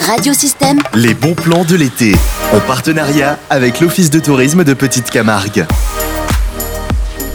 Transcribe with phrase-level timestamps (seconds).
[0.00, 0.78] Radiosystème.
[0.94, 2.12] Les bons plans de l'été.
[2.52, 5.66] En partenariat avec l'Office de tourisme de Petite Camargue.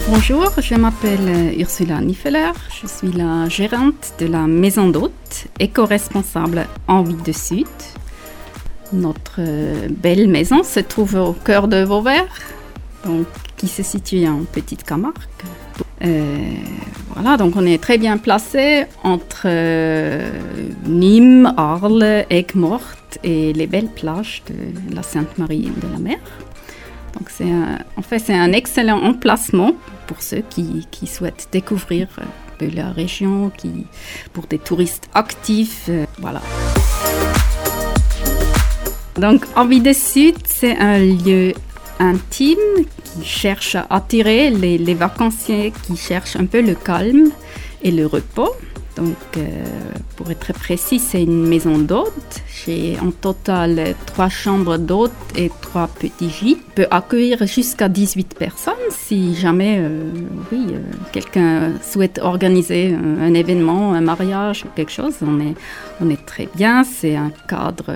[0.08, 2.52] Bonjour, je m'appelle Ursula Niffeler.
[2.80, 7.66] Je suis la gérante de la maison d'hôte, éco-responsable Envie de Sud.
[8.92, 12.28] Notre euh, belle maison se trouve au cœur de Vauvert,
[13.04, 13.26] donc,
[13.56, 15.16] qui se situe en Petite Camargue.
[16.04, 16.36] Euh,
[17.14, 20.30] voilà, donc on est très bien placé entre euh,
[20.86, 26.18] Nîmes, Arles, Aigues-Mortes et les belles plages de la Sainte-Marie de la Mer.
[27.18, 27.52] Donc c'est
[27.96, 29.72] en fait c'est un excellent emplacement
[30.06, 32.08] pour ceux qui, qui, souhaitent découvrir
[32.58, 33.86] de la région, qui,
[34.32, 36.40] pour des touristes actifs, euh, voilà.
[39.16, 41.52] Donc Envie de Sud, c'est un lieu
[41.98, 42.58] intime
[43.12, 47.30] qui cherche à attirer les, vacanciers qui cherchent un peu le calme
[47.82, 48.52] et le repos.
[48.96, 49.64] Donc, euh,
[50.16, 52.42] pour être précis, c'est une maison d'hôtes.
[52.66, 56.62] J'ai en total trois chambres d'hôtes et trois petits gîtes.
[56.74, 60.10] peut accueillir jusqu'à 18 personnes si jamais euh,
[60.52, 65.14] oui, euh, quelqu'un souhaite organiser un, un, événement, un mariage ou quelque chose.
[65.22, 65.54] On est,
[66.02, 66.84] on est très bien.
[66.84, 67.94] C'est un cadre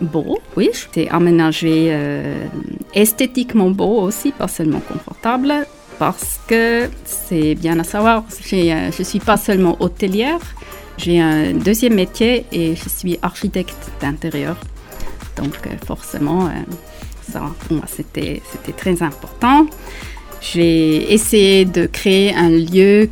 [0.00, 0.70] beau, oui.
[0.92, 2.46] C'est aménagé euh,
[2.94, 5.66] esthétiquement beau aussi, pas seulement confortable,
[5.98, 10.40] parce que c'est bien à savoir, je ne suis pas seulement hôtelière,
[10.96, 14.56] j'ai un deuxième métier et je suis architecte d'intérieur.
[15.36, 16.50] Donc euh, forcément, euh,
[17.30, 18.42] ça, pour moi, c'était
[18.76, 19.66] très important.
[20.40, 23.08] J'ai essayé de créer un lieu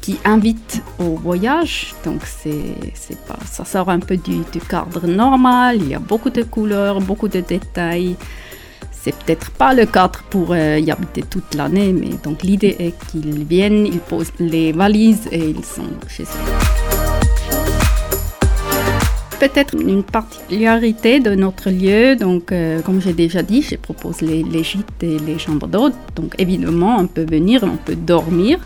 [0.00, 1.94] qui, invite au voyage.
[2.04, 5.78] Donc, c'est pas, ça sort un peu du, du, cadre normal.
[5.80, 8.16] Il y a beaucoup de couleurs, beaucoup de détails.
[8.90, 12.94] C'est peut-être pas le cadre pour euh, y habiter toute l'année, mais donc l'idée est
[13.06, 17.27] qu'ils viennent, ils posent les valises et ils sont chez eux
[19.38, 22.16] peut-être une particularité de notre lieu.
[22.16, 25.94] Donc, euh, comme j'ai déjà dit, je propose les, gîtes et les chambres d'hôtes.
[26.16, 28.58] Donc, évidemment, on peut venir, on peut dormir.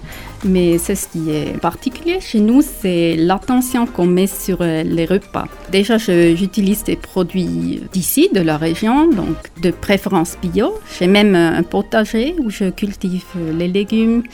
[0.45, 5.05] Mais c'est ce qui est particulier chez nous, c'est l'attention qu'on met sur euh, les
[5.05, 5.47] repas.
[5.71, 10.75] Déjà, j'utilise des produits d'ici, de la région, donc de préférence bio.
[10.99, 13.25] J'ai même un potager où je cultive
[13.57, 14.25] les légumes.